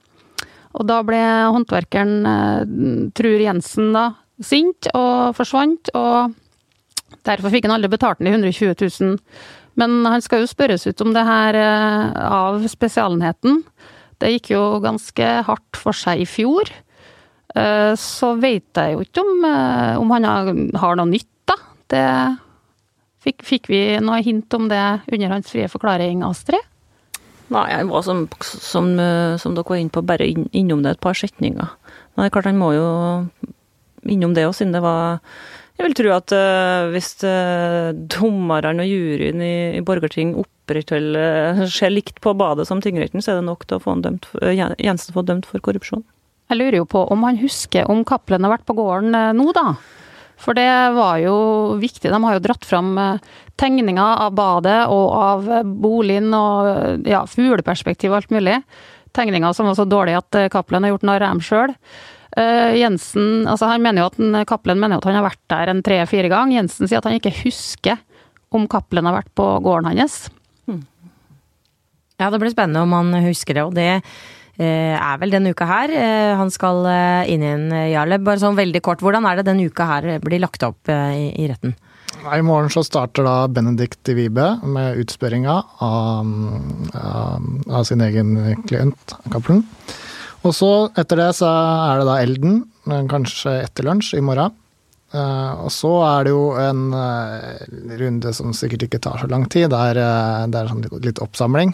[0.73, 1.21] Og da ble
[1.53, 4.07] håndverkeren, tror Jensen, da
[4.41, 6.33] sint og forsvant, og
[7.25, 9.19] derfor fikk han aldri betalt den i 120 000.
[9.79, 13.63] Men han skal jo spørres ut om det her av Spesialenheten.
[14.21, 16.69] Det gikk jo ganske hardt for seg i fjor.
[17.53, 21.57] Eh, så vet jeg jo ikke om, eh, om han har noe nytt, da.
[21.93, 22.05] Det
[23.23, 26.63] fikk, fikk vi noe hint om det under hans frie forklaring, Astrid?
[27.53, 31.03] Nei, jeg var som, som, eh, som dere var inne på, bare innom det et
[31.03, 31.69] par setninger.
[32.15, 32.87] Men det er klart, han må jo
[34.09, 35.21] innom det òg, siden det var
[35.79, 41.91] Jeg vil tro at uh, hvis uh, dommerne og juryen i, i Borgerting opprettholder ser
[41.91, 45.25] likt på badet som tingretten, så er det nok til å få dømt, Jensen få
[45.27, 46.05] dømt for korrupsjon.
[46.51, 49.49] Jeg lurer jo på om han husker om Cappelen har vært på gården eh, nå,
[49.55, 49.73] da?
[50.43, 51.35] For det var jo
[51.79, 52.11] viktig.
[52.11, 53.29] De har jo dratt fram eh,
[53.61, 58.59] tegninger av badet og av eh, boligen og ja, fugleperspektiv og alt mulig.
[59.17, 61.75] Tegninger som var så dårlige at Cappelen har gjort narr av dem sjøl.
[62.37, 65.83] Jensen, altså han mener jo at Cappelen mener jo at han har vært der en
[65.85, 66.53] tre-fire gang.
[66.55, 67.99] Jensen sier at han ikke husker
[68.53, 70.17] om Cappelen har vært på gården hans.
[70.69, 70.83] Hmm.
[72.21, 73.65] Ja, det blir spennende om han husker det.
[73.67, 75.93] og det uh, er vel denne uka her.
[75.93, 76.85] Uh, han skal
[77.29, 78.21] inn i en Jarle.
[78.21, 81.49] Bare sånn veldig kort, hvordan er det denne uka her blir lagt opp i, i
[81.51, 81.77] retten?
[82.23, 86.29] I morgen så starter da Benedikt Vibe med utspørringa av,
[86.95, 88.37] av, av, sin egen
[88.69, 89.65] klient, Cappelen.
[90.43, 92.59] Og så, etter det, så er det da Elden,
[93.11, 94.59] kanskje etter lunsj i morgen.
[95.13, 96.81] og så er det jo en
[98.01, 99.69] runde som sikkert ikke tar så lang tid.
[99.71, 99.99] Det er,
[100.51, 101.71] det er sånn litt oppsamling.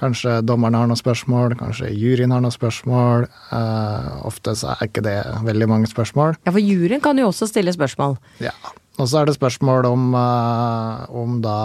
[0.00, 3.26] Kanskje dommerne har noen spørsmål, kanskje juryen har noen spørsmål.
[3.52, 6.38] Uh, ofte så er ikke det veldig mange spørsmål.
[6.46, 8.16] Ja, for juryen kan jo også stille spørsmål.
[8.40, 8.54] Ja.
[9.00, 11.58] Og så er det spørsmål om, uh, om da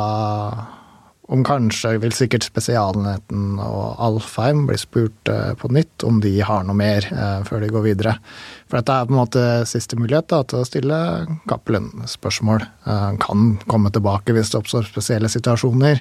[1.27, 6.63] om kanskje vil sikkert Spesialenheten og Alfheim bli spurt eh, på nytt om de har
[6.63, 8.13] noe mer eh, før de går videre.
[8.69, 10.99] For dette er på en måte siste mulighet da, til å stille
[11.49, 12.63] Cappelen spørsmål.
[12.63, 15.99] Eh, Han kan komme tilbake hvis det oppstår spesielle situasjoner,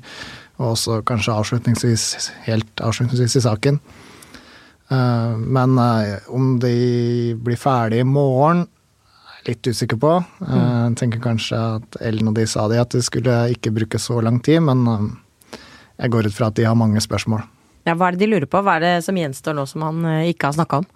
[0.61, 3.83] og også kanskje avslutningsvis, helt avslutningsvis i saken.
[4.87, 5.73] Men
[6.31, 8.62] om de blir ferdige i morgen,
[9.49, 10.13] litt usikker på.
[10.47, 13.99] Eh, Jeg tenker kanskje at Ellen og de sa det, at det skulle ikke bruke
[13.99, 15.61] så lang tid, men eh,
[16.03, 17.45] jeg går ut fra at de har mange spørsmål.
[17.87, 18.61] Ja, hva er det de lurer på?
[18.67, 20.91] Hva er det som gjenstår nå som han eh, ikke har snakka om?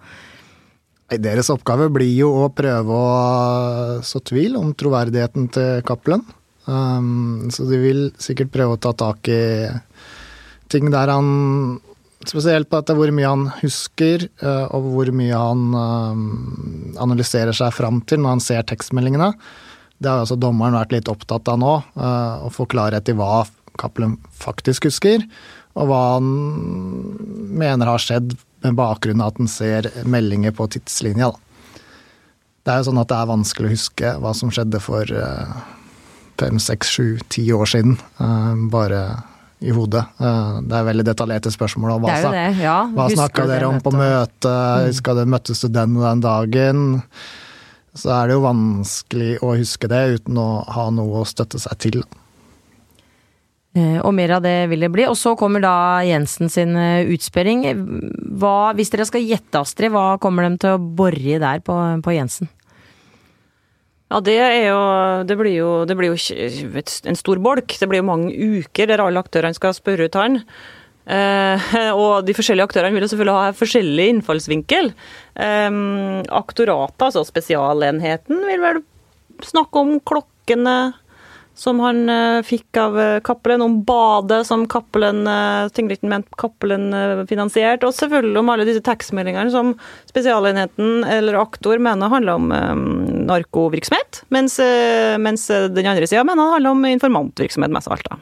[1.11, 6.23] Deres oppgave blir jo å prøve å så tvil om troverdigheten til Cappelen.
[6.69, 9.41] Um, så de vil sikkert prøve å ta tak i
[10.71, 11.81] ting der han
[12.29, 16.25] Spesielt på dette hvor mye han husker, eh, og hvor mye han um,
[17.01, 19.31] analyserer seg fram til når han ser tekstmeldingene.
[20.01, 23.43] Det har altså dommeren vært litt opptatt av nå, eh, å få klarhet i hva
[23.79, 25.23] Cappelen faktisk husker,
[25.79, 26.27] og hva han
[27.57, 31.31] mener har skjedd med bakgrunn av at han ser meldinger på tidslinja.
[32.61, 35.53] Det er jo sånn at det er vanskelig å huske hva som skjedde for eh,
[36.41, 39.01] fem, seks, sju, ti år siden, eh, bare
[39.61, 40.03] i hodet.
[40.19, 41.93] Eh, Det er veldig detaljerte spørsmål.
[41.93, 42.77] Det Hva, jo det, ja.
[42.95, 44.47] hva snakka dere om på møtet?
[44.49, 44.95] møtet?
[44.97, 46.83] Skal dere møttes til den og den dagen?
[47.93, 51.77] Så er det jo vanskelig å huske det uten å ha noe å støtte seg
[51.77, 52.03] til.
[53.75, 55.05] Eh, Og mer av det vil det bli.
[55.07, 57.63] Og så kommer da Jensen sin eh, utspørring.
[58.39, 61.75] Hva, hvis dere skal gjette, Astrid, hva kommer de til å bore i der på,
[62.03, 62.49] på Jensen?
[64.11, 64.35] Ja, det
[64.67, 64.79] jo
[65.23, 66.19] Det blir jo, det blir jo
[67.07, 67.77] en stor bolk.
[67.79, 70.41] Det blir jo mange uker der alle aktørene skal spørre ut han.
[71.07, 71.71] Eh,
[72.01, 74.91] og de forskjellige aktørene vil jo selvfølgelig ha forskjellig innfallsvinkel.
[75.47, 75.69] Eh,
[76.41, 78.83] aktoratet, altså spesialenheten, vil vel
[79.47, 80.77] snakke om klokkene
[81.61, 86.93] som han eh, fikk av eh, Cappelen, om badet som Cappelen, uh, tingretten mente Cappelen
[86.95, 89.73] eh, finansierte, og selvfølgelig om alle disse tekstmeldingene som
[90.09, 92.85] Spesialenheten eller aktor mener handler om eh,
[93.27, 97.97] narkovirksomhet, mens, eh, mens eh, den andre sida mener det handler om informantvirksomhet, mest av
[97.97, 98.09] alt.
[98.09, 98.19] da.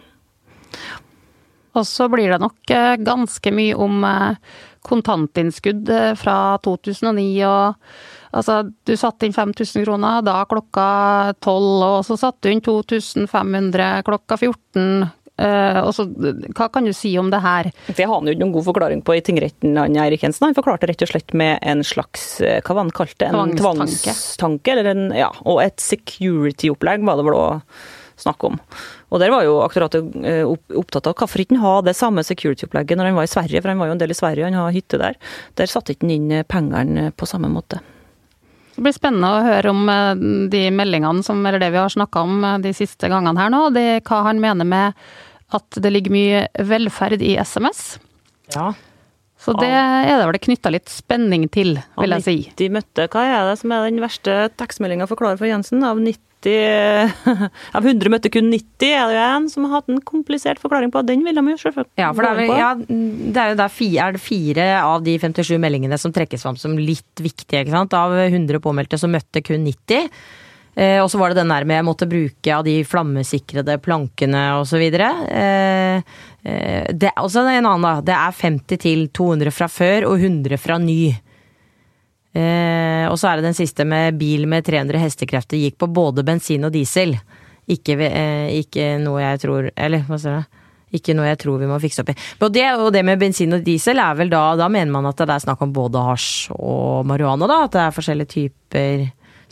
[1.80, 4.06] Og så blir det nok eh, ganske mye om
[4.86, 7.92] kontantinnskudd fra 2009 og
[8.30, 10.84] Altså, du satte inn 5000 kroner da klokka
[11.42, 15.08] 12, og så satte du inn 2500 klokka 14.
[15.39, 16.06] eh, og så,
[16.58, 17.71] hva kan du si om det her?
[17.88, 20.58] Det har han jo ikke noen god forklaring på i tingretten, han Eirik Jensen Han
[20.58, 23.32] forklarte rett og slett med en slags eh, Hva var han kalte det?
[23.32, 24.13] En Tvangstanke.
[24.13, 24.75] tvangstanke?
[24.75, 27.47] Eller en, ja, og et security-opplegg var det vel å
[28.19, 28.58] snakke om.
[29.10, 30.43] Og der var jo aktoratet eh,
[30.78, 33.71] opptatt av hvorfor ikke han ha det samme security-opplegget når han var i Sverige, for
[33.71, 35.15] han var jo en del i Sverige, han har hytte der.
[35.60, 37.80] Der satte ikke han inn eh, pengene på samme måte.
[38.75, 40.12] Det blir spennende å høre om eh,
[40.54, 43.65] de meldingene som, eller det vi har snakka om eh, de siste gangene her nå.
[43.75, 45.10] Det, hva han mener med
[45.56, 47.98] at det ligger mye velferd i SMS.
[48.56, 48.72] Ja.
[49.40, 52.40] Så det er det vel knytta litt spenning til, vil jeg si.
[52.60, 55.86] 90 møtte, hva er det som er den verste tekstmeldinga forklarer for Jensen?
[55.88, 56.28] Av 90
[57.76, 60.92] Av 100 møtte kun 90, er det jo en som har hatt en komplisert forklaring
[60.92, 61.02] på.
[61.08, 64.06] Den vil de jo selvfølgelig Ja, for det er, ja, det er jo der fire,
[64.06, 67.66] er det fire av de 57 meldingene som trekkes fram som litt viktige.
[67.66, 67.96] ikke sant?
[67.96, 70.08] Av 100 påmeldte så møtte kun 90.
[70.80, 74.44] Eh, og så var det den der med jeg måtte bruke av de flammesikrede plankene
[74.62, 74.86] osv.
[74.86, 76.04] Eh,
[76.48, 77.96] eh, er også en annen, da.
[78.06, 81.02] Det er 50 til 200 fra før og 100 fra ny.
[82.32, 86.24] Eh, og så er det den siste med bil med 300 hestekrefter gikk på både
[86.24, 87.18] bensin og diesel.
[87.70, 90.63] Ikke, eh, ikke noe jeg tror Eller hva sier det?
[90.98, 92.15] Ikke noe jeg tror vi må fikse opp i.
[92.42, 95.20] Og det, og det med bensin og diesel er vel da Da mener man at
[95.22, 97.60] det er snakk om både hasj og marihuana, da?
[97.68, 99.04] At det er forskjellige typer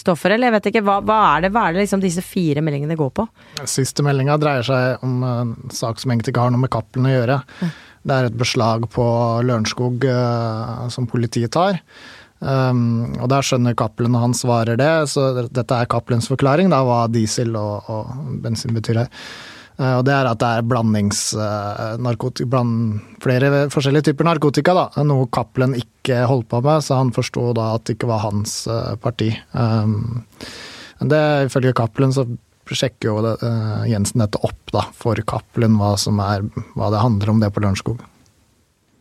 [0.04, 0.84] stoffer, eller jeg vet ikke.
[0.88, 3.28] Hva, hva er det, hva er det liksom disse fire meldingene går på?
[3.70, 7.16] Siste meldinga dreier seg om en sak som egentlig ikke har noe med Cappelen å
[7.16, 7.42] gjøre.
[8.08, 9.08] Det er et beslag på
[9.44, 11.82] Lørenskog uh, som politiet tar.
[12.40, 16.84] Um, og der skjønner Cappelen når han svarer det, så dette er Cappelens forklaring, da,
[16.86, 19.24] hva diesel og, og bensin betyr her.
[19.78, 21.22] Eh, og det er at det er blandings...
[21.38, 24.88] eh, bland, flere forskjellige typer narkotika, da.
[25.06, 28.60] Noe Cappelen ikke holdt på med, så han forsto da at det ikke var hans
[28.72, 29.30] eh, parti.
[29.54, 30.26] Um,
[30.98, 32.26] men det, ifølge Cappelen så
[32.68, 33.36] sjekker jo det,
[33.88, 35.94] Jensen dette opp da, for Cappelen, hva,
[36.76, 38.02] hva det handler om det på Lørenskog.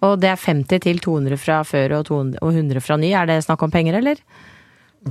[0.07, 3.11] Og det er 50 til 200 fra før og 200 og 100 fra ny.
[3.17, 4.21] Er det snakk om penger, eller?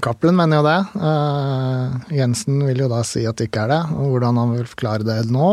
[0.04, 0.80] Cappelen mener jo det.
[1.00, 3.82] Uh, Jensen vil jo da si at det ikke er det.
[3.96, 5.50] Og hvordan han vil forklare det nå,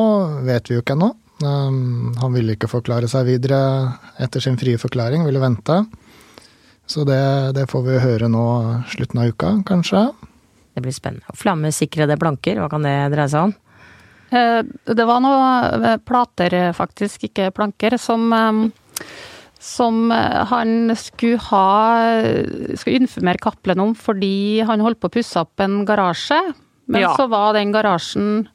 [0.46, 1.12] vet vi jo ikke ennå.
[1.42, 3.60] Um, han ville ikke forklare seg videre
[4.22, 5.78] etter sin frie forklaring, ville vente.
[6.86, 7.22] Så det,
[7.56, 8.44] det får vi høre nå
[8.92, 10.04] slutten av uka, kanskje.
[10.74, 11.36] Det blir spennende.
[11.38, 13.54] Flammesikrede planker, hva kan det dreie seg om?
[14.32, 18.62] Uh, Det var noen plater, faktisk, ikke planker, som eh,
[19.62, 21.66] som eh, han skulle ha
[22.74, 26.40] Skulle informere Cappelen om fordi han holdt på å pusse opp en garasje.
[26.90, 27.12] Men Ja.
[27.16, 28.48] så var den garasjen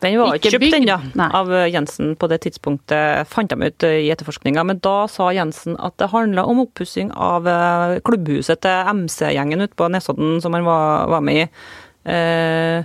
[0.00, 4.10] Den var ikke kjøpt ennå av Jensen på det tidspunktet, fant de ut eh, i
[4.12, 4.64] etterforskninga.
[4.66, 9.76] Men da sa Jensen at det handla om oppussing av eh, klubbhuset til MC-gjengen ute
[9.78, 11.48] på Nesodden som han var, var med i.
[12.04, 12.84] Eh,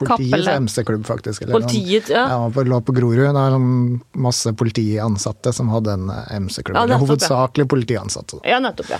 [0.00, 1.42] Politiets MC-klubb, faktisk.
[1.42, 2.26] eller noen- politiet ja.
[2.28, 3.18] Ja, for lå på Grorud.
[3.20, 6.10] Det er sånn masse politiansatte som hadde en
[6.46, 6.76] MC-klubb.
[6.76, 7.06] Ja, nettopp, ja.
[7.06, 8.40] hovedsakelig politiansatte.
[8.44, 8.90] ja, nettopp.
[8.90, 8.98] ja.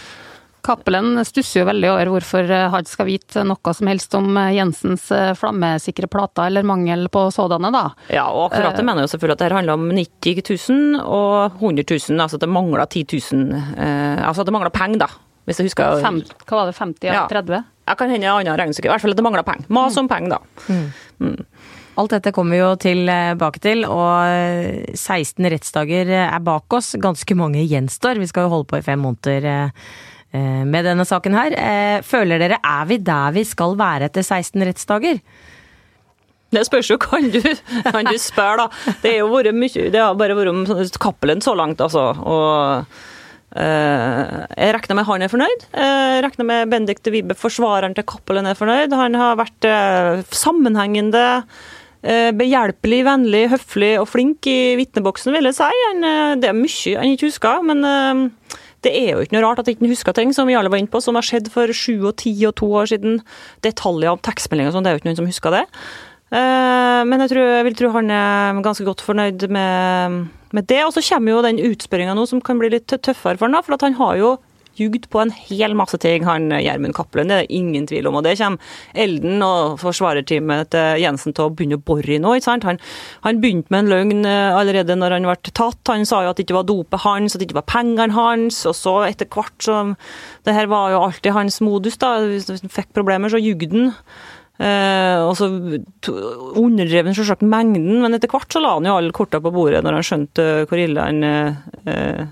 [0.63, 4.51] Cappelen stusser jo veldig over hvorfor eh, han skal vite noe som helst om eh,
[4.59, 7.87] Jensens eh, flammesikre plater, eller mangel på sådanne, da.
[8.13, 11.57] Ja, og akkurat det mener jo selvfølgelig at det her handler om 90 000 og
[11.63, 12.21] 100 000.
[12.21, 15.09] Altså at det mangler 10 000 eh, Altså at det mangler penger, da.
[15.49, 17.23] Hvis jeg husker Fem, hva var det, 50 Ja.
[17.25, 17.65] av 30?
[17.89, 18.91] Jeg kan hende annet regnestykke.
[18.91, 19.67] I hvert fall at det mangla penger.
[19.73, 21.33] Mas om penger, da.
[21.99, 26.95] Alt dette kommer vi jo tilbake til, og 16 rettsdager er bak oss.
[27.03, 28.21] Ganske mange gjenstår.
[28.23, 29.85] Vi skal jo holde på i fem måneder eh,
[30.33, 31.57] eh, med denne saken her.
[31.59, 35.21] Eh, Føler dere er vi der vi skal være etter 16 rettsdager?
[36.51, 37.43] Det spørs jo kan du,
[37.91, 38.95] kan du spørre, da.
[39.03, 40.65] Det er jo vært mye Det har bare vært om
[40.99, 42.09] Cappelen så langt, altså.
[42.23, 42.47] Og
[42.81, 43.09] eh,
[43.51, 45.65] jeg regner med han er fornøyd.
[45.75, 48.95] Jeg regner med Bendik Vibe, forsvareren til Cappelen, er fornøyd.
[48.95, 51.43] Han har vært eh, sammenhengende.
[52.03, 55.71] eh, Behjelpelig, vennlig, høflig og flink i vitneboksen, vil jeg si.
[55.89, 59.45] Han, eh, det er mye han ikke husker, men eh, det er jo ikke noe
[59.45, 61.69] rart at han ikke husker ting som Jarle var inne på, som har skjedd for
[61.75, 63.19] sju og ti og to år siden.
[63.67, 65.65] Detaljer om tekstmeldinger og sånn, det er jo ikke noen som husker det.
[66.31, 70.83] Eh, Men jeg, tror, jeg vil tro han er ganske godt fornøyd med, med det.
[70.87, 73.65] Og så kommer jo den utspørringa nå som kan bli litt tøffere for han, da,
[73.67, 74.37] for han har jo
[74.79, 77.31] jugd på en hel masse ting, han Gjermund Cappelen.
[77.31, 78.19] Det er det ingen tvil om.
[78.21, 82.35] Og det kommer Elden og forsvarerteamet til Jensen til å begynne å bore i nå.
[82.37, 82.67] ikke sant?
[82.69, 82.81] Han,
[83.27, 85.81] han begynte med en løgn eh, allerede når han ble tatt.
[85.91, 88.63] Han sa jo at det ikke var dopet hans, at det ikke var pengene hans.
[88.71, 89.81] Og så etter hvert så
[90.47, 92.17] Det her var jo alltid hans modus, da.
[92.25, 93.91] Hvis han fikk problemer, så jugde han.
[94.61, 95.47] Eh, og så
[96.61, 99.81] underdrev han selvsagt mengden, men etter hvert så la han jo alle korta på bordet
[99.87, 102.27] når han skjønte hvor ille han eh,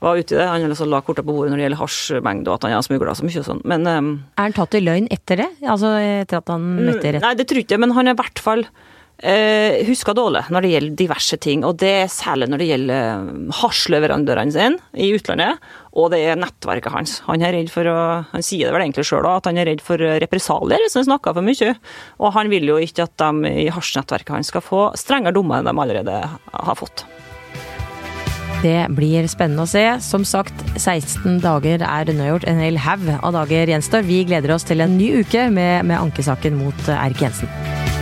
[0.00, 0.46] var ute i det.
[0.48, 3.28] Han la korta på bordet når det gjelder hasjmengde og at han har smugla så
[3.28, 3.62] mye og sånn.
[3.68, 4.00] Men eh,
[4.40, 5.50] Er han tatt i løgn etter det?
[5.68, 7.24] Altså etter at han møtte rett?
[7.26, 8.64] Nei, det tror jeg ikke, men han er i hvert fall
[9.18, 11.64] eh, huska dårlig når det gjelder diverse ting.
[11.66, 15.62] Og det er særlig når det gjelder eh, hasjleverandørene sine i utlandet,
[15.96, 17.18] og det er nettverket hans.
[17.28, 17.98] Han er redd for å
[18.32, 21.08] Han sier det vel egentlig sjøl at han er redd for eh, represalier hvis han
[21.08, 21.74] snakker for mye.
[22.20, 25.70] Og han vil jo ikke at de i hasjnettverket hans skal få strengere dommer enn
[25.70, 26.18] de allerede
[26.52, 27.06] har fått.
[28.62, 29.84] Det blir spennende å se.
[30.02, 32.46] Som sagt, 16 dager er unnagjort.
[32.48, 34.06] En hel haug av dager gjenstår.
[34.08, 37.95] Vi gleder oss til en ny uke med, med ankesaken mot Erik Jensen.